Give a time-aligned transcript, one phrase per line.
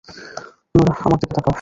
[0.75, 1.49] Norah, আমার দিকে তাকাও।